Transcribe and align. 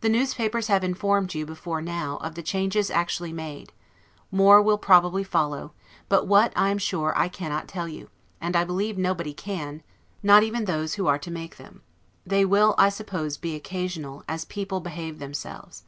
The 0.00 0.08
newspapers 0.08 0.68
have 0.68 0.84
informed 0.84 1.34
you, 1.34 1.44
before 1.44 1.82
now, 1.82 2.18
of 2.18 2.36
the 2.36 2.40
changes 2.42 2.88
actually 2.88 3.32
made; 3.32 3.72
more 4.30 4.62
will 4.62 4.78
probably 4.78 5.24
follow, 5.24 5.72
but 6.08 6.28
what, 6.28 6.52
I 6.54 6.70
am 6.70 6.78
sure, 6.78 7.12
I 7.18 7.26
cannot 7.26 7.66
tell 7.66 7.88
you; 7.88 8.10
and 8.40 8.54
I 8.54 8.62
believe 8.62 8.96
nobody 8.96 9.34
can, 9.34 9.82
not 10.22 10.44
even 10.44 10.66
those 10.66 10.94
who 10.94 11.08
are 11.08 11.18
to 11.18 11.32
make 11.32 11.56
them: 11.56 11.82
they 12.24 12.44
will, 12.44 12.76
I 12.78 12.90
suppose, 12.90 13.36
be 13.36 13.56
occasional, 13.56 14.22
as 14.28 14.44
people 14.44 14.78
behave 14.78 15.18
themselves. 15.18 15.82